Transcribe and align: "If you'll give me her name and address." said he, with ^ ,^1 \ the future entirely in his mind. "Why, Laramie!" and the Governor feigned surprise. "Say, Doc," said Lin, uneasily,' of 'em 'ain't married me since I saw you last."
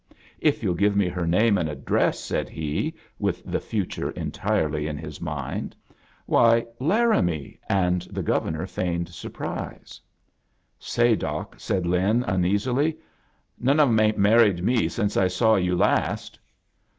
"If 0.39 0.63
you'll 0.63 0.73
give 0.73 0.95
me 0.95 1.09
her 1.09 1.27
name 1.27 1.59
and 1.59 1.69
address." 1.69 2.19
said 2.19 2.49
he, 2.49 2.95
with 3.19 3.43
^ 3.43 3.43
,^1 3.47 3.51
\ 3.51 3.51
the 3.51 3.59
future 3.59 4.09
entirely 4.09 4.87
in 4.87 4.97
his 4.97 5.21
mind. 5.21 5.75
"Why, 6.25 6.65
Laramie!" 6.79 7.59
and 7.69 8.01
the 8.09 8.23
Governor 8.23 8.65
feigned 8.65 9.09
surprise. 9.09 10.01
"Say, 10.79 11.15
Doc," 11.15 11.53
said 11.59 11.85
Lin, 11.85 12.23
uneasily,' 12.23 12.97
of 13.67 13.79
'em 13.79 13.99
'ain't 13.99 14.17
married 14.17 14.63
me 14.63 14.87
since 14.89 15.15
I 15.17 15.27
saw 15.27 15.55
you 15.55 15.75
last." 15.77 16.39